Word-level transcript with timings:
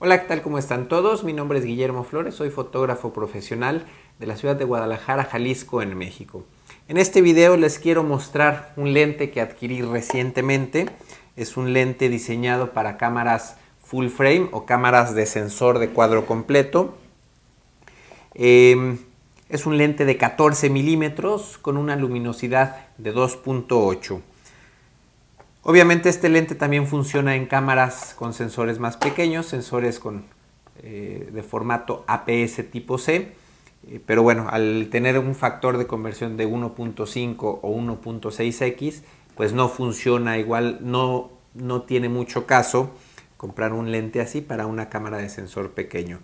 Hola, 0.00 0.20
¿qué 0.20 0.28
tal? 0.28 0.42
¿Cómo 0.42 0.58
están 0.58 0.86
todos? 0.86 1.24
Mi 1.24 1.32
nombre 1.32 1.58
es 1.58 1.64
Guillermo 1.64 2.04
Flores, 2.04 2.36
soy 2.36 2.50
fotógrafo 2.50 3.12
profesional 3.12 3.84
de 4.20 4.28
la 4.28 4.36
ciudad 4.36 4.54
de 4.54 4.64
Guadalajara, 4.64 5.24
Jalisco, 5.24 5.82
en 5.82 5.98
México. 5.98 6.44
En 6.86 6.98
este 6.98 7.20
video 7.20 7.56
les 7.56 7.80
quiero 7.80 8.04
mostrar 8.04 8.72
un 8.76 8.92
lente 8.92 9.32
que 9.32 9.40
adquirí 9.40 9.82
recientemente. 9.82 10.86
Es 11.34 11.56
un 11.56 11.72
lente 11.72 12.08
diseñado 12.08 12.72
para 12.72 12.96
cámaras 12.96 13.56
full 13.82 14.06
frame 14.06 14.48
o 14.52 14.66
cámaras 14.66 15.16
de 15.16 15.26
sensor 15.26 15.80
de 15.80 15.88
cuadro 15.88 16.26
completo. 16.26 16.96
Em, 18.34 18.98
es 19.48 19.66
un 19.66 19.78
lente 19.78 20.04
de 20.04 20.16
14 20.16 20.70
milímetros 20.70 21.58
con 21.58 21.76
una 21.76 21.96
luminosidad 21.96 22.86
de 22.98 23.12
2.8. 23.12 24.20
Obviamente 25.68 26.08
este 26.08 26.30
lente 26.30 26.54
también 26.54 26.86
funciona 26.86 27.36
en 27.36 27.44
cámaras 27.44 28.14
con 28.16 28.32
sensores 28.32 28.78
más 28.78 28.96
pequeños, 28.96 29.44
sensores 29.44 30.00
con, 30.00 30.24
eh, 30.82 31.28
de 31.30 31.42
formato 31.42 32.06
APS 32.06 32.70
tipo 32.70 32.96
C, 32.96 33.34
eh, 33.86 34.00
pero 34.06 34.22
bueno, 34.22 34.46
al 34.48 34.88
tener 34.90 35.18
un 35.18 35.34
factor 35.34 35.76
de 35.76 35.86
conversión 35.86 36.38
de 36.38 36.48
1.5 36.48 37.58
o 37.60 37.70
1.6x, 37.70 39.02
pues 39.34 39.52
no 39.52 39.68
funciona 39.68 40.38
igual, 40.38 40.78
no, 40.80 41.32
no 41.52 41.82
tiene 41.82 42.08
mucho 42.08 42.46
caso 42.46 42.92
comprar 43.36 43.74
un 43.74 43.92
lente 43.92 44.22
así 44.22 44.40
para 44.40 44.64
una 44.64 44.88
cámara 44.88 45.18
de 45.18 45.28
sensor 45.28 45.72
pequeño. 45.72 46.20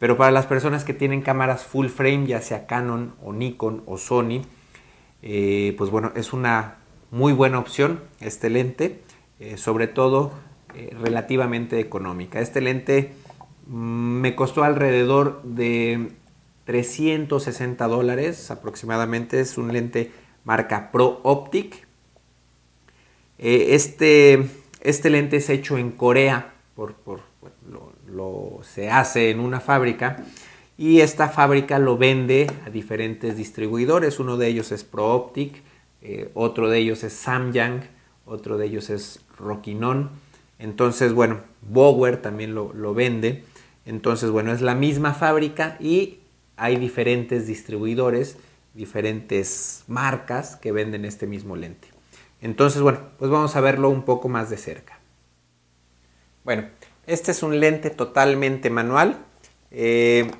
Pero 0.00 0.16
para 0.16 0.32
las 0.32 0.46
personas 0.46 0.82
que 0.82 0.92
tienen 0.92 1.22
cámaras 1.22 1.62
full 1.62 1.86
frame, 1.86 2.26
ya 2.26 2.42
sea 2.42 2.66
Canon 2.66 3.14
o 3.22 3.32
Nikon 3.32 3.84
o 3.86 3.96
Sony, 3.96 4.42
eh, 5.22 5.76
pues 5.78 5.88
bueno, 5.88 6.10
es 6.16 6.32
una 6.32 6.78
muy 7.10 7.32
buena 7.32 7.58
opción 7.58 8.00
este 8.20 8.50
lente, 8.50 9.00
eh, 9.40 9.56
sobre 9.56 9.86
todo 9.86 10.32
eh, 10.74 10.94
relativamente 11.00 11.80
económica. 11.80 12.40
Este 12.40 12.60
lente 12.60 13.12
mm, 13.66 14.20
me 14.20 14.34
costó 14.34 14.64
alrededor 14.64 15.42
de 15.42 16.12
360 16.64 17.86
dólares 17.86 18.50
aproximadamente. 18.50 19.40
Es 19.40 19.56
un 19.56 19.72
lente 19.72 20.12
marca 20.44 20.90
Pro 20.92 21.20
Optic. 21.22 21.86
Eh, 23.38 23.68
este, 23.70 24.48
este 24.80 25.10
lente 25.10 25.36
es 25.36 25.48
hecho 25.48 25.78
en 25.78 25.92
Corea, 25.92 26.52
por, 26.74 26.94
lo, 28.10 28.60
se 28.62 28.90
hace 28.90 29.30
en 29.30 29.40
una 29.40 29.60
fábrica 29.60 30.24
y 30.76 31.00
esta 31.00 31.28
fábrica 31.28 31.78
lo 31.78 31.96
vende 31.98 32.50
a 32.66 32.70
diferentes 32.70 33.36
distribuidores. 33.36 34.20
Uno 34.20 34.36
de 34.36 34.48
ellos 34.48 34.70
es 34.72 34.84
Pro 34.84 35.12
Optic, 35.14 35.62
eh, 36.10 36.30
otro 36.32 36.70
de 36.70 36.78
ellos 36.78 37.04
es 37.04 37.12
Samyang, 37.12 37.82
otro 38.24 38.56
de 38.56 38.64
ellos 38.64 38.88
es 38.88 39.20
Rockinon. 39.36 40.08
Entonces, 40.58 41.12
bueno, 41.12 41.40
Bower 41.60 42.22
también 42.22 42.54
lo, 42.54 42.72
lo, 42.72 42.94
vende. 42.94 43.44
Entonces, 43.84 44.30
bueno, 44.30 44.50
es 44.52 44.62
la 44.62 44.74
misma 44.74 45.12
fábrica 45.12 45.76
y 45.80 46.20
hay 46.56 46.76
diferentes 46.76 47.46
distribuidores, 47.46 48.38
diferentes 48.72 49.84
marcas 49.86 50.56
que 50.56 50.72
venden 50.72 51.04
este 51.04 51.26
mismo 51.26 51.56
lente. 51.56 51.88
Entonces, 52.40 52.80
bueno, 52.80 53.00
pues 53.18 53.30
vamos 53.30 53.54
a 53.54 53.60
verlo 53.60 53.90
un 53.90 54.02
poco 54.02 54.30
más 54.30 54.48
de 54.48 54.56
cerca. 54.56 54.98
Bueno, 56.42 56.70
este 57.06 57.32
es 57.32 57.42
un 57.42 57.60
lente 57.60 57.90
totalmente 57.90 58.70
manual. 58.70 59.18
Eh, 59.70 60.30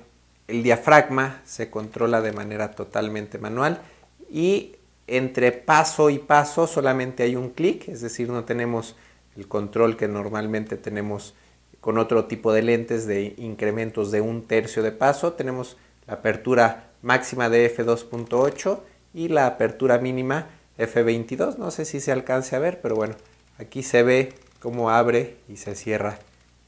el 0.47 0.63
diafragma 0.63 1.43
se 1.45 1.69
controla 1.69 2.23
de 2.23 2.33
manera 2.33 2.71
totalmente 2.71 3.37
manual 3.37 3.83
y 4.31 4.78
entre 5.09 5.53
paso 5.53 6.11
y 6.11 6.19
paso 6.19 6.67
solamente 6.67 7.23
hay 7.23 7.35
un 7.35 7.51
clic, 7.51 7.89
es 7.89 8.01
decir, 8.01 8.29
no 8.29 8.45
tenemos 8.45 8.97
el 9.37 9.49
control 9.49 9.97
que 9.97 10.09
normalmente 10.09 10.77
tenemos 10.77 11.35
con 11.81 11.99
otro 11.99 12.27
tipo 12.27 12.53
de 12.53 12.63
lentes 12.63 13.07
de 13.07 13.35
incrementos 13.39 14.11
de 14.11 14.21
un 14.21 14.47
tercio 14.47 14.83
de 14.83 14.93
paso. 14.93 15.35
Tenemos 15.35 15.77
la 16.07 16.15
apertura 16.15 16.91
máxima 17.03 17.49
de 17.49 17.75
f2.8 17.75 18.81
y 19.15 19.29
la 19.29 19.47
apertura 19.47 19.99
mínima 19.99 20.49
f22. 20.79 21.57
No 21.57 21.71
sé 21.71 21.85
si 21.85 22.01
se 22.01 22.13
alcance 22.13 22.57
a 22.57 22.59
ver, 22.59 22.81
pero 22.81 22.97
bueno, 22.97 23.15
aquí 23.59 23.83
se 23.83 24.03
ve 24.03 24.35
cómo 24.61 24.91
abre 24.91 25.37
y 25.49 25.57
se 25.57 25.75
cierra 25.75 26.19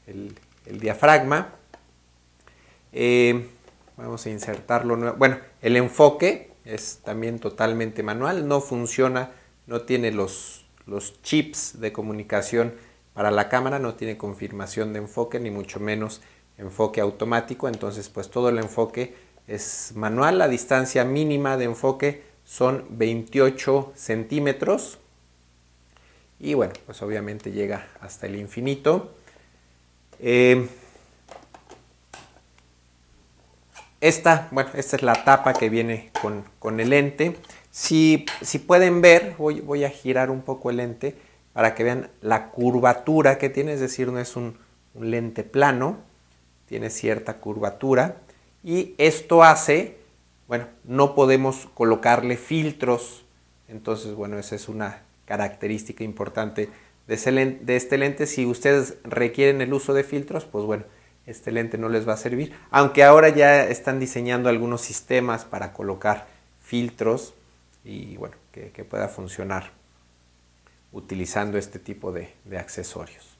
el, 0.07 0.33
diafragma. 0.79 1.55
Eh, 2.93 3.49
vamos 3.97 4.25
a 4.25 4.29
insertarlo. 4.29 5.15
Bueno, 5.15 5.37
el 5.61 5.75
enfoque 5.75 6.50
es 6.65 6.99
también 7.03 7.39
totalmente 7.39 8.03
manual, 8.03 8.47
no 8.47 8.61
funciona, 8.61 9.31
no 9.67 9.81
tiene 9.81 10.11
los, 10.11 10.65
los 10.85 11.21
chips 11.21 11.79
de 11.79 11.91
comunicación 11.91 12.73
para 13.13 13.31
la 13.31 13.49
cámara, 13.49 13.79
no 13.79 13.95
tiene 13.95 14.17
confirmación 14.17 14.93
de 14.93 14.99
enfoque, 14.99 15.39
ni 15.39 15.51
mucho 15.51 15.79
menos 15.79 16.21
enfoque 16.57 17.01
automático, 17.01 17.67
entonces 17.67 18.09
pues 18.09 18.29
todo 18.29 18.49
el 18.49 18.59
enfoque 18.59 19.15
es 19.47 19.93
manual, 19.95 20.37
la 20.37 20.47
distancia 20.47 21.03
mínima 21.03 21.57
de 21.57 21.65
enfoque 21.65 22.23
son 22.43 22.85
28 22.89 23.93
centímetros 23.95 24.99
y 26.39 26.55
bueno, 26.55 26.73
pues 26.87 27.01
obviamente 27.03 27.51
llega 27.51 27.87
hasta 27.99 28.25
el 28.25 28.35
infinito. 28.35 29.13
Eh, 30.19 30.67
Esta, 34.01 34.47
bueno, 34.49 34.71
esta 34.73 34.95
es 34.95 35.03
la 35.03 35.13
tapa 35.13 35.53
que 35.53 35.69
viene 35.69 36.09
con, 36.59 36.79
el 36.79 36.89
lente. 36.89 37.37
Si, 37.69 38.25
si 38.41 38.57
pueden 38.57 38.99
ver, 38.99 39.35
voy, 39.37 39.61
voy, 39.61 39.83
a 39.83 39.91
girar 39.91 40.31
un 40.31 40.41
poco 40.41 40.71
el 40.71 40.77
lente 40.77 41.15
para 41.53 41.75
que 41.75 41.83
vean 41.83 42.09
la 42.19 42.49
curvatura 42.49 43.37
que 43.37 43.49
tiene, 43.49 43.73
es 43.73 43.79
decir, 43.79 44.11
no 44.11 44.19
es 44.19 44.35
un, 44.35 44.57
lente 44.99 45.43
plano, 45.43 45.99
tiene 46.67 46.89
cierta 46.89 47.37
curvatura. 47.37 48.17
Y 48.63 48.95
esto 48.97 49.43
hace, 49.43 49.97
bueno, 50.47 50.65
no 50.83 51.13
podemos 51.13 51.69
colocarle 51.75 52.37
filtros. 52.37 53.23
Entonces, 53.67 54.15
bueno, 54.15 54.39
esa 54.39 54.55
es 54.55 54.67
una 54.67 55.03
característica 55.25 56.03
importante 56.03 56.69
de, 57.05 57.59
de 57.61 57.75
este 57.75 57.99
lente. 57.99 58.25
Si 58.25 58.47
ustedes 58.47 58.97
requieren 59.03 59.61
el 59.61 59.73
uso 59.73 59.93
de 59.93 60.03
filtros, 60.03 60.45
pues 60.45 60.65
bueno, 60.65 60.85
este 61.25 61.51
lente 61.51 61.77
no 61.77 61.89
les 61.89 62.07
va 62.07 62.13
a 62.13 62.17
servir. 62.17 62.53
Aunque 62.69 63.03
ahora 63.03 63.29
ya 63.29 63.63
están 63.63 63.99
diseñando 63.99 64.49
algunos 64.49 64.81
sistemas 64.81 65.45
para 65.45 65.73
colocar 65.73 66.27
filtros 66.61 67.33
y 67.83 68.17
bueno, 68.17 68.35
que, 68.51 68.69
pueda 68.83 69.07
funcionar 69.07 69.71
utilizando 70.91 71.57
este 71.57 71.79
tipo 71.79 72.11
de, 72.11 72.33
accesorios. 72.57 73.37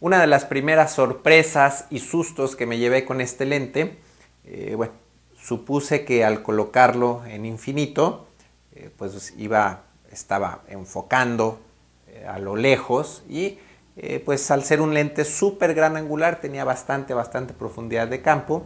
Una 0.00 0.20
de 0.20 0.26
las 0.26 0.44
primeras 0.44 0.92
sorpresas 0.92 1.86
y 1.90 1.98
sustos 1.98 2.56
que 2.56 2.66
me 2.66 2.78
llevé 2.78 3.04
con 3.04 3.20
este 3.20 3.44
lente, 3.44 3.98
eh, 4.44 4.74
bueno, 4.76 4.94
supuse 5.36 6.04
que 6.04 6.24
al 6.24 6.42
colocarlo 6.42 7.22
en 7.26 7.44
infinito, 7.44 8.26
eh, 8.74 8.90
pues 8.96 9.34
iba, 9.36 9.82
estaba 10.10 10.62
enfocando 10.68 11.60
eh, 12.08 12.24
a 12.26 12.38
lo 12.38 12.56
lejos 12.56 13.24
y 13.28 13.58
eh, 14.02 14.18
pues 14.24 14.50
al 14.50 14.64
ser 14.64 14.80
un 14.80 14.94
lente 14.94 15.26
súper 15.26 15.74
gran 15.74 15.94
angular 15.98 16.40
tenía 16.40 16.64
bastante, 16.64 17.12
bastante 17.12 17.52
profundidad 17.52 18.08
de 18.08 18.22
campo. 18.22 18.64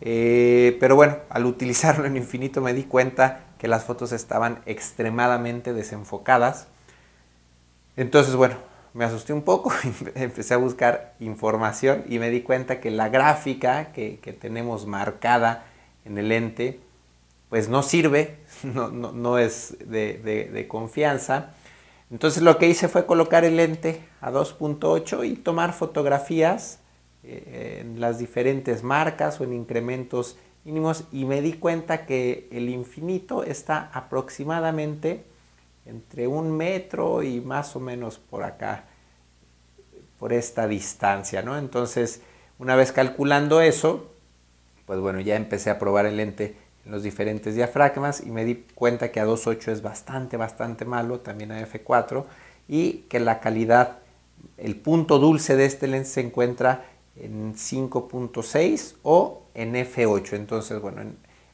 Eh, 0.00 0.76
pero 0.80 0.96
bueno, 0.96 1.18
al 1.30 1.46
utilizarlo 1.46 2.04
en 2.04 2.16
infinito 2.16 2.60
me 2.60 2.74
di 2.74 2.82
cuenta 2.82 3.44
que 3.58 3.68
las 3.68 3.84
fotos 3.84 4.10
estaban 4.10 4.58
extremadamente 4.66 5.72
desenfocadas. 5.72 6.66
Entonces, 7.96 8.34
bueno, 8.34 8.56
me 8.92 9.04
asusté 9.04 9.32
un 9.32 9.42
poco, 9.42 9.72
empecé 10.16 10.54
a 10.54 10.56
buscar 10.56 11.14
información 11.20 12.04
y 12.08 12.18
me 12.18 12.30
di 12.30 12.42
cuenta 12.42 12.80
que 12.80 12.90
la 12.90 13.08
gráfica 13.08 13.92
que, 13.92 14.18
tenemos 14.40 14.84
marcada 14.84 15.64
en 16.04 16.18
el 16.18 16.28
lente, 16.30 16.80
pues 17.50 17.68
no 17.68 17.84
sirve, 17.84 18.38
no, 18.64 19.38
es 19.38 19.76
de 19.78 20.66
confianza. 20.68 21.54
Entonces 22.10 22.42
lo 22.42 22.58
que 22.58 22.68
hice 22.68 22.88
fue 22.88 23.06
colocar 23.06 23.44
el 23.44 23.56
lente 23.56 24.02
a 24.20 24.30
2.8 24.30 25.28
y 25.28 25.36
tomar 25.36 25.72
fotografías 25.72 26.80
eh, 27.24 27.78
en 27.80 28.00
las 28.00 28.18
diferentes 28.18 28.84
marcas 28.84 29.40
o 29.40 29.44
en 29.44 29.52
incrementos 29.52 30.36
mínimos 30.64 31.04
y 31.12 31.24
me 31.24 31.42
di 31.42 31.54
cuenta 31.54 32.06
que 32.06 32.48
el 32.52 32.68
infinito 32.68 33.42
está 33.42 33.90
aproximadamente 33.92 35.24
entre 35.84 36.26
un 36.26 36.56
metro 36.56 37.22
y 37.22 37.40
más 37.40 37.74
o 37.76 37.80
menos 37.80 38.18
por 38.18 38.42
acá, 38.42 38.84
por 40.18 40.32
esta 40.32 40.66
distancia, 40.66 41.42
¿no? 41.42 41.56
Entonces, 41.56 42.22
una 42.58 42.74
vez 42.74 42.90
calculando 42.92 43.60
eso, 43.60 44.10
pues 44.86 44.98
bueno, 45.00 45.20
ya 45.20 45.36
empecé 45.36 45.70
a 45.70 45.78
probar 45.78 46.06
el 46.06 46.16
lente 46.16 46.56
los 46.88 47.02
diferentes 47.02 47.54
diafragmas 47.54 48.22
y 48.24 48.30
me 48.30 48.44
di 48.44 48.64
cuenta 48.74 49.10
que 49.10 49.20
a 49.20 49.26
2.8 49.26 49.72
es 49.72 49.82
bastante, 49.82 50.36
bastante 50.36 50.84
malo, 50.84 51.20
también 51.20 51.52
a 51.52 51.60
F4 51.60 52.24
y 52.68 53.04
que 53.08 53.20
la 53.20 53.40
calidad, 53.40 53.98
el 54.56 54.76
punto 54.76 55.18
dulce 55.18 55.56
de 55.56 55.66
este 55.66 55.86
lente 55.88 56.08
se 56.08 56.20
encuentra 56.20 56.86
en 57.16 57.54
5.6 57.54 58.96
o 59.02 59.42
en 59.54 59.74
F8. 59.74 60.34
Entonces, 60.34 60.80
bueno, 60.80 61.02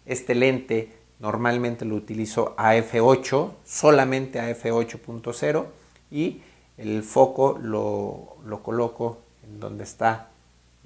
este 0.06 0.34
lente 0.34 0.92
normalmente 1.20 1.84
lo 1.84 1.94
utilizo 1.94 2.54
a 2.56 2.74
F8, 2.74 3.52
solamente 3.64 4.40
a 4.40 4.50
F8.0 4.50 5.64
y 6.10 6.42
el 6.76 7.02
foco 7.02 7.58
lo, 7.62 8.36
lo, 8.44 8.62
coloco 8.62 9.20
en 9.44 9.60
donde 9.60 9.84
está 9.84 10.30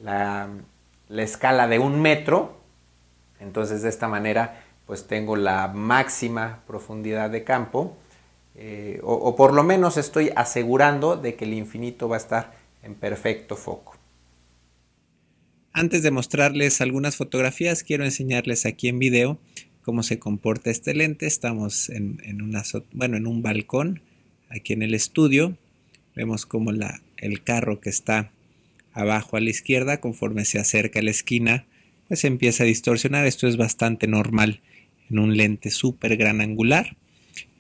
la, 0.03 0.49
escala 1.09 1.69
de 1.69 1.79
un 1.79 2.01
metro. 2.01 2.53
Entonces 3.41 3.83
de 3.83 3.89
esta 3.89 4.09
manera 4.09 4.63
pues 4.87 5.07
tengo 5.07 5.37
la 5.37 5.69
máxima 5.69 6.63
profundidad 6.67 7.31
de 7.31 7.43
campo 7.45 7.97
eh, 8.59 9.01
o, 9.03 9.37
por 9.37 9.53
lo 9.53 9.63
menos 9.63 9.99
estoy 9.99 10.31
asegurando 10.35 11.17
de 11.17 11.35
que 11.35 11.45
el 11.45 11.53
infinito 11.53 12.09
va 12.09 12.17
a 12.17 12.19
estar 12.19 12.55
en 12.83 12.95
perfecto 12.95 13.55
foco. 13.55 13.97
Antes 15.73 16.03
de 16.03 16.11
mostrarles 16.11 16.81
algunas 16.81 17.17
fotografías, 17.17 17.83
quiero 17.83 18.05
enseñarles 18.05 18.65
aquí 18.65 18.89
en 18.89 18.99
video 18.99 19.39
cómo 19.83 20.03
se 20.03 20.19
comporta 20.19 20.71
este 20.71 20.95
lente. 20.95 21.27
Estamos 21.27 21.91
en, 21.91 22.19
bueno, 22.93 23.19
en 23.19 23.27
un 23.27 23.43
balcón 23.43 24.01
aquí 24.49 24.73
en 24.73 24.83
el 24.83 24.95
estudio. 24.95 25.59
Vemos 26.15 26.47
como 26.47 26.73
la, 26.73 27.03
el 27.19 27.43
carro 27.43 27.81
que 27.81 27.91
está 27.91 28.31
abajo 28.95 29.37
a 29.37 29.41
la 29.41 29.51
izquierda, 29.51 30.01
conforme 30.01 30.47
se 30.47 30.59
acerca 30.59 31.01
a 31.01 31.03
la 31.03 31.11
esquina, 31.11 31.67
pues 32.09 32.25
empieza 32.25 32.65
a 32.65 32.67
distorsionar. 32.67 33.27
Esto 33.27 33.47
es 33.47 33.57
bastante 33.57 34.07
normal 34.07 34.61
en 35.11 35.19
un 35.19 35.37
lente 35.37 35.71
súper 35.71 36.17
gran 36.17 36.41
angular. 36.41 36.97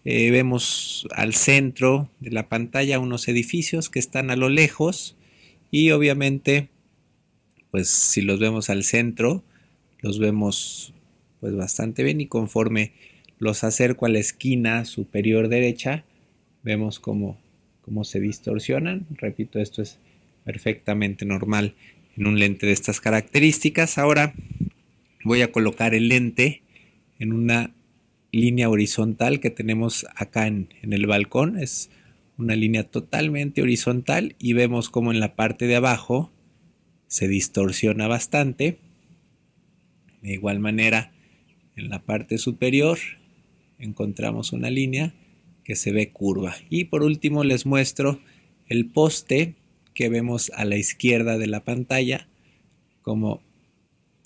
Eh, 0.04 0.30
vemos 0.30 1.08
al 1.12 1.34
centro 1.34 2.10
de 2.20 2.30
la 2.30 2.48
pantalla 2.48 3.00
unos 3.00 3.26
edificios 3.26 3.90
que 3.90 3.98
están 3.98 4.30
a 4.30 4.36
lo 4.36 4.48
lejos 4.48 5.16
y 5.72 5.90
obviamente 5.90 6.68
pues 7.72 7.88
si 7.88 8.22
los 8.22 8.38
vemos 8.38 8.70
al 8.70 8.84
centro 8.84 9.42
los 10.00 10.20
vemos 10.20 10.94
pues 11.40 11.56
bastante 11.56 12.04
bien 12.04 12.20
y 12.20 12.26
conforme 12.26 12.92
los 13.40 13.64
acerco 13.64 14.06
a 14.06 14.08
la 14.08 14.20
esquina 14.20 14.84
superior 14.84 15.48
derecha 15.48 16.04
vemos 16.62 17.00
cómo, 17.00 17.36
cómo 17.82 18.04
se 18.04 18.20
distorsionan 18.20 19.06
repito 19.10 19.58
esto 19.58 19.82
es 19.82 19.98
perfectamente 20.44 21.24
normal 21.24 21.74
en 22.16 22.26
un 22.26 22.38
lente 22.38 22.66
de 22.66 22.72
estas 22.72 23.00
características 23.00 23.98
ahora 23.98 24.34
voy 25.24 25.42
a 25.42 25.52
colocar 25.52 25.94
el 25.94 26.08
lente 26.08 26.62
en 27.18 27.32
una 27.32 27.74
línea 28.32 28.68
horizontal 28.68 29.40
que 29.40 29.50
tenemos 29.50 30.06
acá 30.14 30.46
en, 30.46 30.68
el 30.82 31.06
balcón. 31.06 31.58
Es 31.58 31.90
una 32.38 32.54
línea 32.54 32.84
totalmente 32.84 33.62
horizontal 33.62 34.36
y 34.38 34.52
vemos 34.52 34.90
como 34.90 35.12
en 35.12 35.20
la 35.20 35.34
parte 35.34 35.66
de 35.66 35.76
abajo 35.76 36.32
se 37.08 37.28
distorsiona 37.28 38.08
bastante. 38.08 38.78
De 40.22 40.34
igual 40.34 40.60
manera, 40.60 41.12
en 41.76 41.88
la 41.88 42.02
parte 42.02 42.38
superior 42.38 42.98
encontramos 43.78 44.52
una 44.52 44.70
línea 44.70 45.14
que 45.64 45.76
se 45.76 45.92
ve 45.92 46.10
curva. 46.10 46.56
Y 46.70 46.84
por 46.84 47.02
último 47.02 47.42
les 47.42 47.66
muestro 47.66 48.20
el 48.68 48.86
poste 48.86 49.54
que 49.96 50.08
vemos 50.10 50.52
a 50.54 50.64
la 50.64 50.76
izquierda 50.76 51.38
de 51.38 51.48
la 51.48 51.64
pantalla, 51.64 52.28
como 53.02 53.42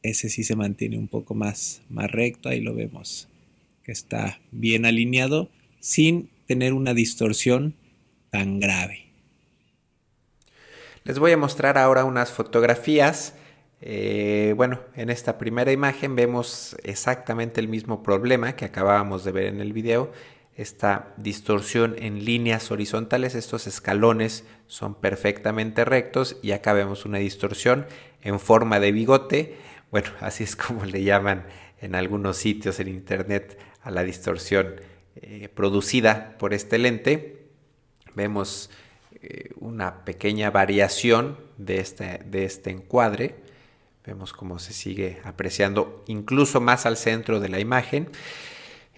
ese 0.02 0.28
sí 0.28 0.44
se 0.44 0.56
mantiene 0.56 0.99
un 0.99 1.08
poco 1.08 1.34
más, 1.34 1.82
más 1.88 2.11
recto, 2.11 2.49
ahí 2.49 2.61
lo 2.61 2.75
vemos 2.75 3.28
que 3.84 3.93
está 3.93 4.40
bien 4.50 4.84
alineado 4.84 5.49
sin 5.78 6.28
tener 6.46 6.72
una 6.72 6.93
distorsión 6.93 7.75
tan 8.31 8.61
grave. 8.61 9.06
Les 11.05 11.19
voy 11.19 11.32
a 11.32 11.37
mostrar 11.37 11.78
ahora 11.78 12.05
unas 12.05 12.32
fotografías. 12.32 13.34
Eh, 13.81 14.52
bueno, 14.56 14.81
en 14.96 15.08
esta 15.08 15.38
primera 15.38 15.72
imagen 15.72 16.17
vemos 16.17 16.76
exactamente 16.82 17.61
el 17.61 17.69
mismo 17.69 18.02
problema 18.02 18.56
que 18.56 18.64
acabábamos 18.64 19.25
de 19.25 19.32
ver 19.32 19.46
en 19.46 19.61
el 19.61 19.72
video. 19.72 20.12
Esta 20.60 21.14
distorsión 21.16 21.96
en 21.98 22.26
líneas 22.26 22.70
horizontales, 22.70 23.34
estos 23.34 23.66
escalones 23.66 24.44
son 24.66 24.94
perfectamente 24.94 25.86
rectos 25.86 26.36
y 26.42 26.50
acá 26.50 26.74
vemos 26.74 27.06
una 27.06 27.16
distorsión 27.16 27.86
en 28.20 28.38
forma 28.38 28.78
de 28.78 28.92
bigote. 28.92 29.56
Bueno, 29.90 30.10
así 30.20 30.44
es 30.44 30.56
como 30.56 30.84
le 30.84 31.02
llaman 31.02 31.46
en 31.80 31.94
algunos 31.94 32.36
sitios 32.36 32.78
en 32.78 32.88
internet 32.88 33.58
a 33.80 33.90
la 33.90 34.04
distorsión 34.04 34.82
eh, 35.16 35.48
producida 35.48 36.36
por 36.36 36.52
este 36.52 36.76
lente. 36.76 37.46
Vemos 38.14 38.68
eh, 39.22 39.54
una 39.60 40.04
pequeña 40.04 40.50
variación 40.50 41.38
de 41.56 41.78
este, 41.78 42.20
de 42.26 42.44
este 42.44 42.68
encuadre. 42.68 43.36
Vemos 44.04 44.34
cómo 44.34 44.58
se 44.58 44.74
sigue 44.74 45.20
apreciando 45.24 46.04
incluso 46.06 46.60
más 46.60 46.84
al 46.84 46.98
centro 46.98 47.40
de 47.40 47.48
la 47.48 47.60
imagen. 47.60 48.10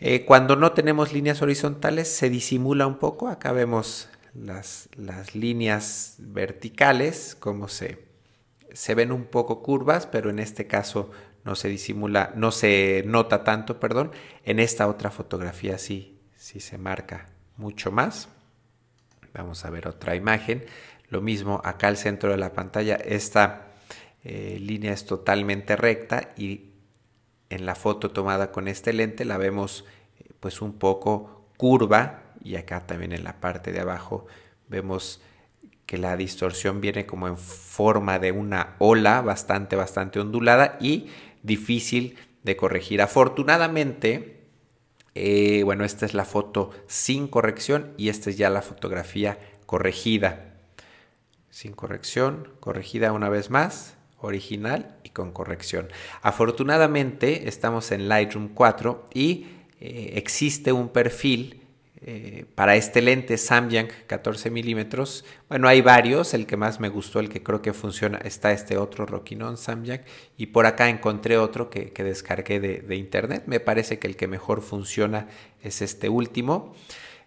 Eh, 0.04 0.24
cuando 0.24 0.56
no 0.56 0.72
tenemos 0.72 1.12
líneas 1.12 1.42
horizontales 1.42 2.08
se 2.08 2.28
disimula 2.28 2.88
un 2.88 2.98
poco. 2.98 3.28
Acá 3.28 3.52
vemos 3.52 4.08
las, 4.34 4.88
las 4.96 5.36
líneas 5.36 6.16
verticales, 6.18 7.36
como 7.38 7.68
se, 7.68 8.04
se 8.72 8.96
ven 8.96 9.12
un 9.12 9.26
poco 9.26 9.62
curvas, 9.62 10.08
pero 10.08 10.28
en 10.28 10.40
este 10.40 10.66
caso 10.66 11.12
no 11.44 11.54
se 11.54 11.68
disimula, 11.68 12.32
no 12.34 12.50
se 12.50 13.04
nota 13.06 13.44
tanto, 13.44 13.78
perdón. 13.78 14.10
En 14.42 14.58
esta 14.58 14.88
otra 14.88 15.12
fotografía 15.12 15.78
sí, 15.78 16.18
sí 16.36 16.58
se 16.58 16.78
marca 16.78 17.28
mucho 17.56 17.92
más. 17.92 18.28
Vamos 19.34 19.64
a 19.64 19.70
ver 19.70 19.86
otra 19.86 20.16
imagen. 20.16 20.64
Lo 21.10 21.20
mismo 21.20 21.60
acá 21.64 21.86
al 21.86 21.96
centro 21.96 22.32
de 22.32 22.38
la 22.38 22.54
pantalla, 22.54 22.96
esta 22.96 23.68
eh, 24.24 24.58
línea 24.60 24.94
es 24.94 25.06
totalmente 25.06 25.76
recta 25.76 26.30
y 26.36 26.71
en 27.54 27.66
la 27.66 27.74
foto 27.74 28.10
tomada 28.10 28.50
con 28.50 28.68
este 28.68 28.92
lente 28.92 29.24
la 29.24 29.36
vemos 29.36 29.84
eh, 30.18 30.30
pues 30.40 30.62
un 30.62 30.74
poco 30.74 31.46
curva 31.56 32.22
y 32.42 32.56
acá 32.56 32.86
también 32.86 33.12
en 33.12 33.24
la 33.24 33.40
parte 33.40 33.72
de 33.72 33.80
abajo 33.80 34.26
vemos 34.68 35.20
que 35.86 35.98
la 35.98 36.16
distorsión 36.16 36.80
viene 36.80 37.06
como 37.06 37.28
en 37.28 37.36
forma 37.36 38.18
de 38.18 38.32
una 38.32 38.76
ola 38.78 39.20
bastante, 39.20 39.76
bastante 39.76 40.20
ondulada 40.20 40.78
y 40.80 41.08
difícil 41.42 42.16
de 42.42 42.56
corregir. 42.56 43.02
Afortunadamente, 43.02 44.40
eh, 45.14 45.62
bueno, 45.64 45.84
esta 45.84 46.06
es 46.06 46.14
la 46.14 46.24
foto 46.24 46.70
sin 46.86 47.28
corrección 47.28 47.92
y 47.98 48.08
esta 48.08 48.30
es 48.30 48.38
ya 48.38 48.48
la 48.48 48.62
fotografía 48.62 49.38
corregida. 49.66 50.54
Sin 51.50 51.74
corrección, 51.74 52.48
corregida 52.60 53.12
una 53.12 53.28
vez 53.28 53.50
más, 53.50 53.96
original 54.22 54.96
y 55.04 55.10
con 55.10 55.32
corrección. 55.32 55.88
Afortunadamente 56.22 57.48
estamos 57.48 57.92
en 57.92 58.08
Lightroom 58.08 58.48
4 58.54 59.08
y 59.12 59.46
eh, 59.80 60.12
existe 60.16 60.72
un 60.72 60.88
perfil 60.88 61.62
eh, 62.04 62.46
para 62.56 62.74
este 62.74 63.00
lente 63.00 63.38
Samyang 63.38 63.86
14 64.08 64.50
milímetros, 64.50 65.24
bueno, 65.48 65.68
hay 65.68 65.82
varios, 65.82 66.34
el 66.34 66.46
que 66.46 66.56
más 66.56 66.80
me 66.80 66.88
gustó, 66.88 67.20
el 67.20 67.28
que 67.28 67.44
creo 67.44 67.62
que 67.62 67.72
funciona, 67.72 68.18
está 68.18 68.50
este 68.50 68.76
otro 68.76 69.06
Rokinon 69.06 69.56
Samyang, 69.56 70.00
y 70.36 70.46
por 70.46 70.66
acá 70.66 70.88
encontré 70.88 71.38
otro 71.38 71.70
que, 71.70 71.92
descargué 71.96 72.58
de, 72.58 72.96
internet, 72.96 73.44
me 73.46 73.60
parece 73.60 74.00
que 74.00 74.08
el 74.08 74.16
que 74.16 74.26
mejor 74.26 74.62
funciona 74.62 75.28
es 75.62 75.80
este 75.80 76.08
último. 76.08 76.74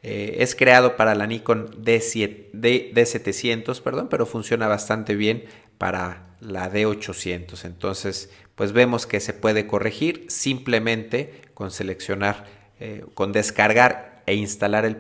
Eh, 0.03 0.37
es 0.39 0.55
creado 0.55 0.97
para 0.97 1.15
la 1.15 1.25
Nikon 1.25 1.81
D7, 1.81 2.51
D700, 2.51 3.81
perdón, 3.81 4.09
pero 4.09 4.25
funciona 4.25 4.67
bastante 4.67 5.15
bien 5.15 5.45
para 5.77 6.34
la 6.45 6.71
D800. 6.71 7.65
Entonces, 7.65 8.29
pues 8.55 8.71
vemos 8.71 9.05
que 9.05 9.19
se 9.19 9.33
puede 9.33 9.67
corregir 9.67 10.25
simplemente 10.29 11.41
con 11.53 11.71
seleccionar, 11.71 12.45
eh, 12.79 13.05
con 13.13 13.31
descargar 13.31 14.23
e 14.25 14.35
instalar 14.35 14.85
el, 14.85 14.95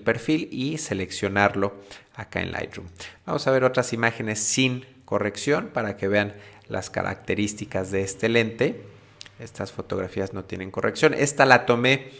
perfil 0.00 0.48
y 0.52 0.78
seleccionarlo 0.78 1.74
acá 2.14 2.40
en 2.40 2.52
Lightroom. 2.52 2.88
Vamos 3.24 3.46
a 3.46 3.50
ver 3.50 3.64
otras 3.64 3.92
imágenes 3.92 4.40
sin 4.40 4.84
corrección 5.04 5.70
para 5.72 5.96
que 5.96 6.08
vean 6.08 6.34
las 6.68 6.90
características 6.90 7.90
de 7.90 8.02
este 8.02 8.28
lente. 8.28 8.82
Estas 9.38 9.72
fotografías 9.72 10.34
no 10.34 10.44
tienen 10.44 10.70
corrección. 10.70 11.14
Esta 11.14 11.46
la 11.46 11.64
tomé 11.64 12.10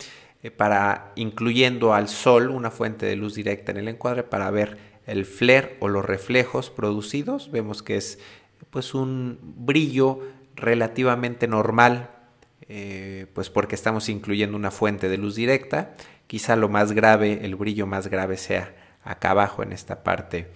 eh, 0.42 0.50
para 0.50 1.12
incluyendo 1.16 1.94
al 1.94 2.08
sol 2.08 2.50
una 2.50 2.70
fuente 2.70 3.06
de 3.06 3.16
luz 3.16 3.34
directa 3.34 3.72
en 3.72 3.78
el 3.78 3.88
encuadre 3.88 4.22
para 4.22 4.50
ver 4.50 4.78
el 5.06 5.24
flare 5.24 5.76
o 5.80 5.88
los 5.88 6.04
reflejos 6.04 6.70
producidos. 6.70 7.50
Vemos 7.50 7.82
que 7.82 7.96
es 7.96 8.18
pues 8.70 8.94
un 8.94 9.38
brillo 9.42 10.20
relativamente 10.54 11.48
normal, 11.48 12.10
eh, 12.68 13.26
pues 13.34 13.50
porque 13.50 13.74
estamos 13.74 14.08
incluyendo 14.08 14.56
una 14.56 14.70
fuente 14.70 15.08
de 15.08 15.18
luz 15.18 15.34
directa 15.34 15.94
Quizá 16.26 16.56
lo 16.56 16.68
más 16.68 16.92
grave, 16.92 17.44
el 17.44 17.54
brillo 17.54 17.86
más 17.86 18.08
grave 18.08 18.36
sea 18.36 18.74
acá 19.04 19.30
abajo 19.30 19.62
en 19.62 19.72
esta 19.72 20.02
parte, 20.02 20.48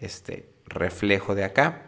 este 0.00 0.48
reflejo 0.64 1.34
de 1.34 1.44
acá. 1.44 1.82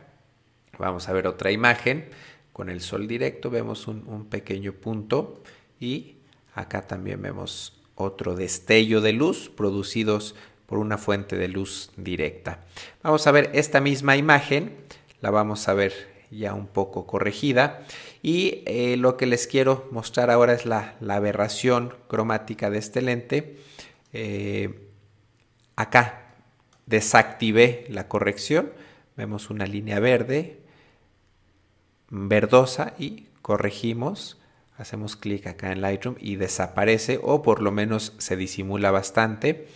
Vamos 0.79 1.09
a 1.09 1.13
ver 1.15 1.27
otra 1.27 1.51
imagen 1.51 2.11
con 2.53 2.69
el 2.69 2.83
sol 2.83 3.09
directo, 3.09 3.49
vemos 3.49 3.89
un, 3.89 4.27
pequeño 4.27 4.75
punto 4.75 5.43
y 5.81 6.17
acá 6.55 6.83
también 6.83 7.23
vemos 7.23 7.81
otro 7.95 8.35
destello 8.35 9.01
de 9.01 9.15
luz 9.15 9.49
producidos 9.49 10.35
por 10.67 10.79
una 10.79 10.99
fuente 10.99 11.37
de 11.37 11.49
luz 11.49 11.91
directa. 11.97 12.61
Vamos 13.03 13.27
a 13.27 13.33
ver 13.33 13.51
esta 13.55 13.81
misma 13.81 14.17
imagen, 14.19 14.77
la 15.23 15.31
vamos 15.31 15.67
a 15.69 15.75
ver 15.75 16.13
ya 16.31 16.53
un 16.53 16.67
poco 16.67 17.07
corregida 17.07 17.83
y 18.23 18.63
eh, 18.67 18.97
lo 18.99 19.17
que 19.17 19.27
les 19.27 19.47
quiero 19.47 19.89
mostrar 19.91 20.31
ahora 20.31 20.53
es 20.53 20.67
la, 20.67 20.97
aberración 21.09 21.95
cromática 22.09 22.69
de 22.69 22.79
este 22.79 23.01
lente. 23.01 23.57
Eh, 24.13 24.89
acá 25.77 26.35
desactivé 26.87 27.87
la 27.89 28.09
corrección 28.09 28.71
vemos 29.17 29.51
una 29.51 29.67
línea 29.67 30.01
verde, 30.01 30.59
verdosa 32.11 32.95
y 32.99 33.27
corregimos, 33.43 34.41
hacemos 34.77 35.17
clic 35.17 35.47
acá 35.47 35.73
en 35.73 35.81
Lightroom 35.81 36.17
y 36.19 36.37
desaparece 36.37 37.21
o 37.23 37.43
por 37.43 37.63
lo 37.63 37.73
menos 37.73 38.15
se 38.19 38.37
disimula 38.37 38.91
bastante. 38.91 39.69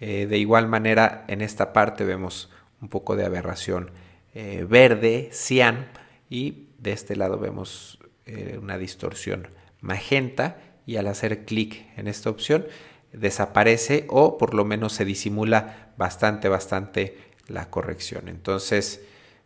Eh, 0.00 0.26
de 0.26 0.38
igual 0.38 0.66
manera 0.66 1.24
en 1.28 1.42
esta 1.42 1.72
parte 1.72 2.04
vemos 2.04 2.50
un 2.80 2.88
poco 2.88 3.16
de 3.16 3.24
aberración 3.24 3.90
eh, 4.34 4.66
verde, 4.68 5.30
cian 5.32 5.90
y 6.28 6.68
de 6.78 6.92
este 6.92 7.16
lado 7.16 7.38
vemos 7.38 7.98
eh, 8.26 8.58
una 8.60 8.78
distorsión 8.78 9.48
magenta 9.80 10.58
y 10.86 10.96
al 10.96 11.06
hacer 11.08 11.44
clic 11.44 11.86
en 11.96 12.06
esta 12.06 12.30
opción 12.30 12.66
desaparece 13.12 14.06
o 14.08 14.38
por 14.38 14.54
lo 14.54 14.64
menos 14.64 14.92
se 14.92 15.04
disimula 15.04 15.92
bastante, 15.96 16.48
bastante 16.48 17.16
la 17.48 17.70
corrección. 17.70 18.28
Entonces, 18.28 19.02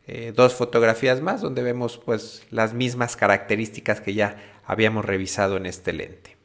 eh, 0.07 0.33
dos 0.37 0.55
fotografías 0.55 1.23
más 1.23 1.41
donde 1.41 1.63
vemos 1.63 1.99
pues 1.99 2.43
las 2.51 2.75
mismas 2.75 3.17
características 3.17 4.01
que 4.01 4.15
ya 4.15 4.37
habíamos 4.65 5.05
revisado 5.05 5.57
en 5.57 5.67
este 5.67 5.93
lente. 5.93 6.37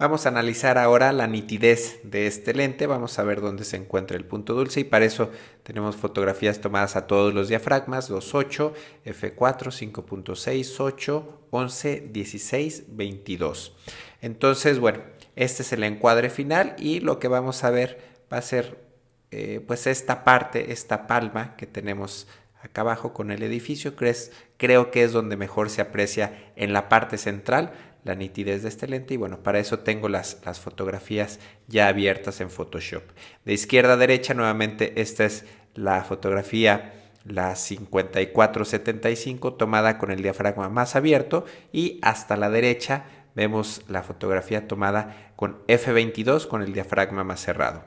Vamos 0.00 0.24
a 0.24 0.30
analizar 0.30 0.78
ahora 0.78 1.12
la 1.12 1.26
nitidez 1.26 2.00
de 2.04 2.26
este 2.26 2.54
lente, 2.54 2.86
vamos 2.86 3.18
a 3.18 3.22
ver 3.22 3.42
dónde 3.42 3.64
se 3.64 3.76
encuentra 3.76 4.16
el 4.16 4.24
punto 4.24 4.54
dulce 4.54 4.80
y 4.80 4.84
para 4.84 5.04
eso 5.04 5.30
tenemos 5.62 5.94
fotografías 5.94 6.62
tomadas 6.62 6.96
a 6.96 7.06
todos 7.06 7.34
los 7.34 7.48
diafragmas, 7.48 8.10
2.8, 8.10 8.72
F4, 9.04 9.92
5.6, 9.92 10.76
8, 10.78 11.40
11, 11.50 12.08
16, 12.12 12.84
22. 12.88 13.76
Entonces, 14.22 14.78
bueno, 14.78 15.00
este 15.36 15.64
es 15.64 15.72
el 15.74 15.84
encuadre 15.84 16.30
final 16.30 16.76
y 16.78 17.00
lo 17.00 17.18
que 17.18 17.28
vamos 17.28 17.62
a 17.62 17.68
ver 17.68 18.00
va 18.32 18.38
a 18.38 18.42
ser 18.42 18.82
eh, 19.30 19.62
pues 19.66 19.86
esta 19.86 20.24
parte, 20.24 20.72
esta 20.72 21.06
palma 21.06 21.56
que 21.58 21.66
tenemos 21.66 22.26
acá 22.62 22.80
abajo 22.80 23.12
con 23.12 23.30
el 23.30 23.42
edificio, 23.42 23.94
creo 23.96 24.90
que 24.90 25.02
es 25.02 25.12
donde 25.12 25.36
mejor 25.36 25.68
se 25.68 25.82
aprecia 25.82 26.52
en 26.56 26.72
la 26.72 26.88
parte 26.88 27.18
central 27.18 27.72
la 28.04 28.14
nitidez 28.14 28.62
de 28.62 28.68
este 28.68 28.88
lente 28.88 29.14
y 29.14 29.16
bueno, 29.16 29.42
para 29.42 29.58
eso 29.58 29.80
tengo 29.80 30.08
las, 30.08 30.38
las 30.44 30.60
fotografías 30.60 31.38
ya 31.68 31.88
abiertas 31.88 32.40
en 32.40 32.50
Photoshop. 32.50 33.02
De 33.44 33.52
izquierda 33.52 33.94
a 33.94 33.96
derecha, 33.96 34.34
nuevamente 34.34 35.00
esta 35.00 35.24
es 35.24 35.44
la 35.74 36.02
fotografía 36.02 36.92
la 37.24 37.54
5475 37.54 39.54
tomada 39.54 39.98
con 39.98 40.10
el 40.10 40.22
diafragma 40.22 40.68
más 40.68 40.96
abierto 40.96 41.44
y 41.72 41.98
hasta 42.02 42.36
la 42.36 42.50
derecha 42.50 43.04
vemos 43.34 43.82
la 43.88 44.02
fotografía 44.02 44.66
tomada 44.66 45.32
con 45.36 45.64
F22 45.66 46.48
con 46.48 46.62
el 46.62 46.72
diafragma 46.72 47.24
más 47.24 47.40
cerrado. 47.40 47.84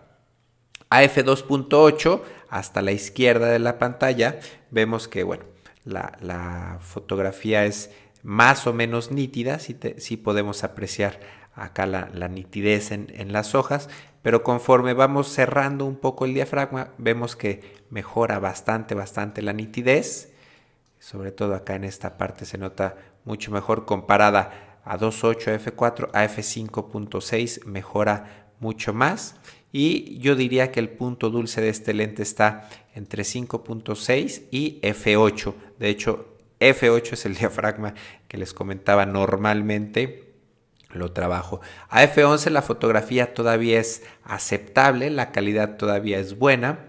A 0.90 1.04
F2.8 1.04 2.22
hasta 2.50 2.82
la 2.82 2.92
izquierda 2.92 3.48
de 3.48 3.60
la 3.60 3.80
pantalla 3.80 4.40
vemos 4.70 5.08
que 5.08 5.24
bueno, 5.24 5.46
la, 5.84 6.18
la 6.22 6.78
fotografía 6.82 7.66
es 7.66 7.90
más 8.24 8.66
o 8.68 8.74
menos 8.74 9.12
nítida, 9.12 9.60
si, 9.60 10.18
podemos 10.18 10.64
apreciar 10.64 11.20
acá 11.54 11.86
la, 11.86 12.28
nitidez 12.30 12.92
en, 12.92 13.34
las 13.34 13.54
hojas, 13.54 13.90
pero 14.22 14.44
conforme 14.44 14.94
vamos 14.94 15.28
cerrando 15.28 15.86
un 15.86 15.98
poco 15.98 16.26
el 16.26 16.34
diafragma, 16.34 16.94
vemos 16.98 17.36
que 17.36 17.84
mejora 17.90 18.40
bastante, 18.40 18.96
bastante 18.96 19.42
la 19.42 19.54
nitidez, 19.54 20.34
sobre 21.00 21.32
todo 21.34 21.54
acá 21.54 21.76
en 21.76 21.84
esta 21.84 22.18
parte 22.18 22.46
se 22.46 22.58
nota 22.58 22.96
mucho 23.26 23.52
mejor 23.52 23.86
comparada 23.86 24.80
a 24.86 24.98
2.8 24.98 25.60
F4 25.60 26.10
a 26.14 26.26
F5.6 26.26 27.66
mejora 27.66 28.48
mucho 28.60 28.94
más. 28.94 29.36
Y 29.72 30.20
yo 30.20 30.36
diría 30.36 30.72
que 30.72 30.80
el 30.80 30.90
punto 30.90 31.30
dulce 31.30 31.60
de 31.60 31.70
este 31.70 31.94
lente 31.94 32.22
está 32.22 32.70
entre 32.94 33.24
5.6 33.24 34.44
y 34.52 34.80
F8 34.82 35.54
de 35.80 35.90
hecho 35.90 36.33
F8 36.64 37.14
es 37.14 37.26
el 37.26 37.36
diafragma 37.38 37.94
que 38.28 38.38
les 38.38 38.54
comentaba 38.54 39.06
normalmente 39.06 40.34
lo 40.92 41.12
trabajo. 41.12 41.62
A 41.90 42.04
F11 42.04 42.50
la 42.50 42.62
fotografía 42.62 43.34
todavía 43.34 43.80
es 43.80 44.04
aceptable, 44.24 45.10
la 45.10 45.32
calidad 45.32 45.78
todavía 45.78 46.20
es 46.20 46.38
buena, 46.38 46.80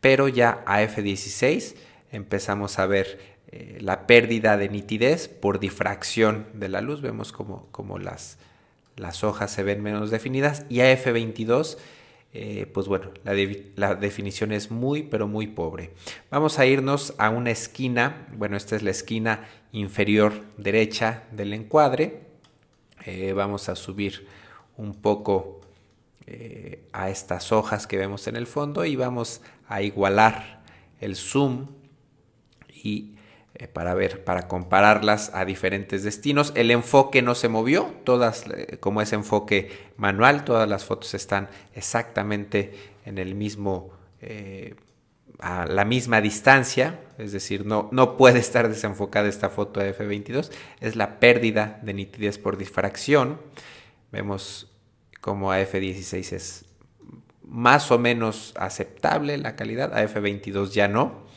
pero 0.00 0.28
ya 0.28 0.62
a 0.66 0.82
F16 0.82 1.74
empezamos 2.10 2.78
a 2.78 2.86
ver 2.86 3.18
eh, 3.52 3.78
la 3.80 4.06
pérdida 4.06 4.56
de 4.56 4.68
nitidez 4.68 5.28
por 5.28 5.60
difracción 5.60 6.46
de 6.54 6.68
la 6.68 6.80
luz. 6.80 7.02
Vemos 7.02 7.32
como, 7.32 7.66
como 7.70 7.98
las, 7.98 8.38
las 8.96 9.24
hojas 9.24 9.50
se 9.50 9.62
ven 9.62 9.82
menos 9.82 10.10
definidas. 10.10 10.64
Y 10.68 10.80
a 10.80 10.92
F22 10.92 11.76
eh, 12.32 12.70
pues 12.72 12.86
bueno, 12.86 13.10
la, 13.24 13.94
definición 13.96 14.52
es 14.52 14.70
muy, 14.70 15.02
pero 15.02 15.26
muy 15.26 15.48
pobre. 15.48 15.92
Vamos 16.30 16.58
a 16.58 16.66
irnos 16.66 17.14
a 17.18 17.30
una 17.30 17.50
esquina, 17.50 18.28
bueno, 18.36 18.56
esta 18.56 18.76
es 18.76 18.82
la 18.82 18.90
esquina 18.90 19.48
inferior 19.72 20.44
derecha 20.56 21.24
del 21.32 21.52
encuadre. 21.52 22.20
Eh, 23.04 23.32
vamos 23.32 23.68
a 23.68 23.74
subir 23.74 24.28
un 24.76 24.94
poco 24.94 25.60
eh, 26.26 26.84
a 26.92 27.10
estas 27.10 27.50
hojas 27.50 27.88
que 27.88 27.96
vemos 27.96 28.28
en 28.28 28.36
el 28.36 28.46
fondo 28.46 28.84
y 28.84 28.94
vamos 28.94 29.42
a 29.66 29.82
igualar 29.82 30.62
el 31.00 31.16
zoom 31.16 31.66
y 32.72 33.16
eh, 33.54 33.66
para 33.66 33.94
ver, 33.94 34.22
para 34.22 34.46
compararlas 34.46 35.32
a 35.34 35.44
diferentes 35.44 36.04
destinos. 36.04 36.52
El 36.54 36.70
enfoque 36.70 37.20
no 37.20 37.34
se 37.34 37.48
movió, 37.48 37.94
todas, 38.04 38.44
eh, 38.46 38.78
como 38.78 39.02
es 39.02 39.12
enfoque 39.12 39.70
manual, 39.96 40.44
todas 40.44 40.68
las 40.68 40.84
fotos 40.84 41.14
están 41.14 41.48
exactamente 41.74 42.72
en 43.04 43.18
el 43.18 43.34
mismo, 43.34 43.90
eh, 44.20 44.76
a 45.40 45.66
la 45.66 45.84
misma 45.84 46.20
distancia, 46.20 47.00
es 47.18 47.32
decir, 47.32 47.66
no, 47.66 47.88
no 47.90 48.16
puede 48.16 48.38
estar 48.38 48.68
desenfocada 48.68 49.28
esta 49.28 49.50
foto 49.50 49.80
de 49.80 49.96
F22, 49.96 50.50
es 50.80 50.94
la 50.94 51.18
pérdida 51.18 51.80
de 51.82 51.94
nitidez 51.94 52.38
por 52.38 52.56
difracción. 52.56 53.40
Vemos 54.12 54.70
como 55.20 55.50
a 55.50 55.60
F16 55.60 56.32
es 56.32 56.64
más 57.42 57.90
o 57.90 57.98
menos 57.98 58.54
aceptable 58.56 59.36
la 59.38 59.56
calidad, 59.56 59.92
a 59.92 60.04
F22 60.04 60.70
ya 60.70 60.86
no. 60.86 61.28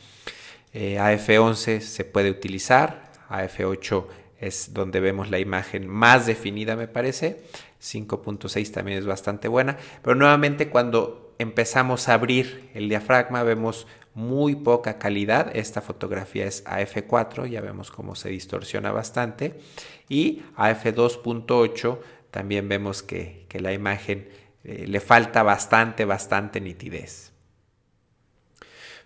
Eh, 0.74 0.98
AF11 0.98 1.80
se 1.80 2.04
puede 2.04 2.30
utilizar, 2.30 3.12
AF8 3.30 4.06
es 4.40 4.74
donde 4.74 4.98
vemos 4.98 5.30
la 5.30 5.38
imagen 5.38 5.86
más 5.88 6.26
definida 6.26 6.74
me 6.74 6.88
parece, 6.88 7.44
5.6 7.80 8.72
también 8.72 8.98
es 8.98 9.06
bastante 9.06 9.46
buena, 9.46 9.78
pero 10.02 10.16
nuevamente 10.16 10.68
cuando 10.68 11.34
empezamos 11.38 12.08
a 12.08 12.14
abrir 12.14 12.70
el 12.74 12.88
diafragma 12.88 13.44
vemos 13.44 13.86
muy 14.14 14.56
poca 14.56 14.98
calidad, 14.98 15.54
esta 15.56 15.80
fotografía 15.80 16.46
es 16.46 16.64
AF4, 16.64 17.46
ya 17.48 17.60
vemos 17.60 17.90
cómo 17.90 18.16
se 18.16 18.28
distorsiona 18.30 18.90
bastante, 18.90 19.60
y 20.08 20.42
AF2.8 20.56 21.98
también 22.30 22.68
vemos 22.68 23.04
que, 23.04 23.46
la 23.52 23.72
imagen 23.72 24.28
eh, 24.64 24.86
le 24.88 24.98
falta 24.98 25.44
bastante, 25.44 26.04
bastante 26.04 26.60
nitidez. 26.60 27.33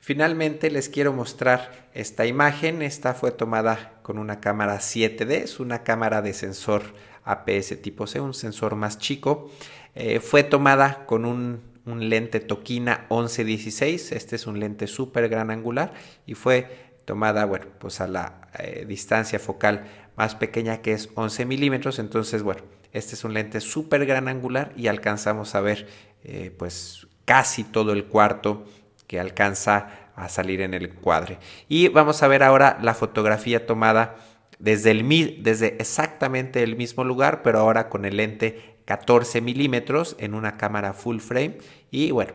Finalmente 0.09 0.71
les 0.71 0.89
quiero 0.89 1.13
mostrar 1.13 1.91
esta 1.93 2.25
imagen. 2.25 2.81
Esta 2.81 3.13
fue 3.13 3.31
tomada 3.31 3.99
con 4.01 4.17
una 4.17 4.41
cámara 4.41 4.79
7D, 4.79 5.33
es 5.33 5.61
una 5.61 5.83
cámara 5.83 6.23
de 6.23 6.33
sensor 6.33 6.95
APS 7.25 7.83
tipo 7.83 8.07
C, 8.07 8.19
un 8.19 8.33
sensor 8.33 8.75
más 8.75 8.97
chico. 8.99 9.51
Eh, 9.95 10.21
fue 10.21 10.45
tomada 10.45 11.05
con 11.05 11.27
un, 11.27 11.61
lente 11.85 12.41
Tokina 12.41 13.05
1116, 13.11 14.13
este 14.13 14.37
es 14.37 14.47
un 14.47 14.59
lente 14.59 14.87
súper 14.87 15.29
gran 15.29 15.51
angular 15.51 15.93
y 16.25 16.33
fue 16.33 16.95
tomada, 17.05 17.45
bueno, 17.45 17.67
pues 17.79 18.01
a 18.01 18.09
la 18.09 18.49
eh, 18.59 18.87
distancia 18.89 19.39
focal 19.39 19.85
más 20.17 20.35
pequeña 20.35 20.79
que 20.81 20.95
es 20.95 21.11
11 21.17 21.45
milímetros. 21.45 21.99
Entonces, 21.99 22.43
bueno, 22.43 22.63
este 22.95 23.15
es 23.15 23.25
un 23.25 23.35
lente 23.35 23.61
súper 23.61 24.07
gran 24.07 24.29
angular 24.29 24.73
y 24.75 24.87
alcanzamos 24.87 25.55
a 25.55 25.61
ver 25.61 25.87
eh, 26.25 26.51
pues 26.59 27.09
casi 27.27 27.63
todo 27.63 27.93
el 27.93 28.07
cuarto 28.07 28.65
que 29.09 29.19
alcanza 29.19 29.89
a 30.15 30.29
salir 30.29 30.61
en 30.61 30.75
el 30.75 30.91
cuadre. 30.91 31.39
Y 31.69 31.89
vamos 31.89 32.23
a 32.23 32.29
ver 32.29 32.45
ahora 32.45 32.79
la 32.81 32.95
fotografía 32.95 33.67
tomada 33.67 34.17
desde, 34.61 34.93
el, 34.93 35.43
desde 35.43 35.77
exactamente 35.81 36.63
el 36.63 36.77
mismo 36.77 37.03
lugar, 37.03 37.43
pero 37.43 37.59
ahora 37.59 37.89
con 37.89 38.05
el 38.05 38.19
lente 38.19 38.79
14 38.85 39.41
milímetros 39.41 40.15
en 40.21 40.35
una 40.35 40.57
cámara 40.57 40.93
full 40.93 41.19
frame. 41.19 41.59
Y 41.91 42.11
bueno, 42.11 42.35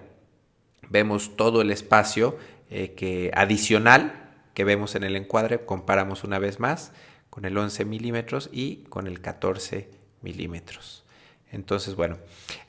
vemos 0.90 1.36
todo 1.38 1.62
el 1.62 1.72
espacio 1.72 2.38
eh, 2.70 2.94
que, 2.96 3.32
adicional 3.34 4.32
que 4.54 4.64
vemos 4.64 4.96
en 4.96 5.04
el 5.04 5.16
encuadre. 5.16 5.66
Comparamos 5.66 6.24
una 6.24 6.40
vez 6.40 6.60
más 6.60 6.92
con 7.30 7.46
el 7.46 7.58
11 7.58 7.86
milímetros 7.86 8.50
y 8.52 8.84
con 8.90 9.08
el 9.08 9.22
14 9.22 9.90
milímetros. 10.22 11.03
Entonces, 11.54 11.96
bueno, 11.96 12.18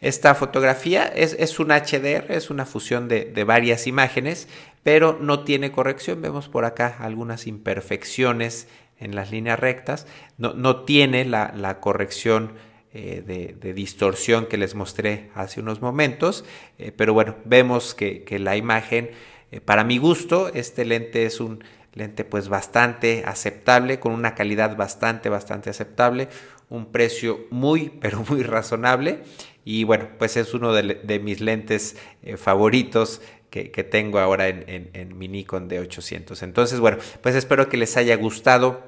esta 0.00 0.34
fotografía 0.34 1.06
es, 1.06 1.58
un 1.58 1.68
HDR, 1.68 2.30
es 2.32 2.50
una 2.50 2.66
fusión 2.66 3.08
de, 3.08 3.44
varias 3.44 3.86
imágenes, 3.86 4.46
pero 4.82 5.18
no 5.20 5.42
tiene 5.44 5.72
corrección. 5.72 6.20
Vemos 6.20 6.48
por 6.48 6.64
acá 6.64 6.96
algunas 7.00 7.46
imperfecciones 7.46 8.68
en 9.00 9.14
las 9.14 9.30
líneas 9.30 9.58
rectas. 9.58 10.06
No, 10.36 10.84
tiene 10.84 11.24
la, 11.24 11.78
corrección 11.80 12.52
eh, 12.92 13.22
de, 13.26 13.72
distorsión 13.72 14.46
que 14.46 14.58
les 14.58 14.74
mostré 14.74 15.30
hace 15.34 15.60
unos 15.60 15.80
momentos, 15.80 16.44
eh, 16.78 16.92
pero 16.92 17.14
bueno, 17.14 17.36
vemos 17.44 17.94
que, 17.94 18.24
la 18.38 18.56
imagen 18.56 19.10
Eh, 19.54 19.60
para 19.60 19.84
mi 19.84 19.98
gusto, 19.98 20.50
este 20.52 20.84
lente 20.84 21.26
es 21.26 21.38
un 21.38 21.62
lente 21.92 22.24
pues 22.24 22.48
bastante 22.48 23.22
aceptable, 23.24 24.00
con 24.00 24.12
una 24.12 24.34
calidad 24.34 24.76
bastante, 24.76 25.28
bastante 25.28 25.70
aceptable, 25.70 26.28
un 26.74 26.86
precio 26.92 27.46
muy, 27.50 27.88
pero 28.00 28.24
muy 28.28 28.42
razonable. 28.42 29.20
Y 29.64 29.84
bueno, 29.84 30.08
pues 30.18 30.36
es 30.36 30.52
uno 30.52 30.74
de, 30.74 31.20
mis 31.20 31.40
lentes 31.40 31.96
eh, 32.22 32.36
favoritos 32.36 33.22
que, 33.50 33.84
tengo 33.84 34.18
ahora 34.18 34.48
en, 34.48 35.16
mi 35.16 35.28
Nikon 35.28 35.70
D800. 35.70 36.42
Entonces, 36.42 36.80
bueno, 36.80 36.98
pues 37.22 37.36
espero 37.36 37.68
que 37.68 37.76
les 37.76 37.96
haya 37.96 38.16
gustado 38.16 38.82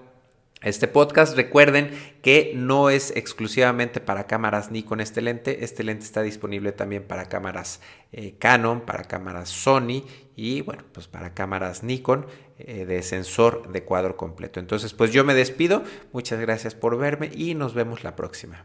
este 0.63 0.89
podcast. 0.89 1.37
Recuerden 1.37 1.91
que 2.21 2.53
no 2.57 2.91
es 2.91 3.13
exclusivamente 3.15 4.01
para 4.01 4.27
cámaras 4.27 4.73
Nikon 4.73 5.01
este 5.01 5.23
lente. 5.23 5.65
Este 5.65 5.85
lente 5.85 6.05
está 6.05 6.23
disponible 6.23 6.73
también 6.73 7.05
para 7.05 7.29
cámaras 7.29 7.81
eh, 8.13 8.35
Canon, 8.39 8.81
para 8.81 9.05
cámaras 9.05 9.51
Sony 9.51 10.03
y 10.35 10.63
bueno, 10.63 10.83
pues 10.93 11.07
para 11.07 11.33
cámaras 11.33 11.83
Nikon 11.83 12.27
eh, 12.59 12.87
de 12.87 13.03
sensor 13.03 13.71
de 13.71 13.85
cuadro 13.85 14.17
completo. 14.17 14.61
Entonces, 14.61 14.93
pues 14.95 15.13
yo 15.13 15.25
me 15.25 15.35
despido. 15.35 15.83
Muchas 16.13 16.41
gracias 16.41 16.75
por 16.75 16.97
verme 16.97 17.31
y 17.35 17.55
nos 17.55 17.75
vemos 17.75 18.05
la 18.05 18.17
próxima. 18.17 18.65